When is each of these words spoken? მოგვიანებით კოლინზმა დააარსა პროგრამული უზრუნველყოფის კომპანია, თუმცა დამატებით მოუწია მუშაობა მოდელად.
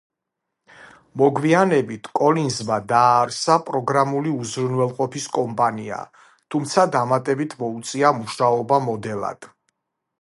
მოგვიანებით 1.21 2.09
კოლინზმა 2.19 2.77
დააარსა 2.93 3.57
პროგრამული 3.67 4.33
უზრუნველყოფის 4.45 5.29
კომპანია, 5.37 6.01
თუმცა 6.57 6.87
დამატებით 6.97 7.57
მოუწია 7.63 8.17
მუშაობა 8.23 8.83
მოდელად. 8.91 9.51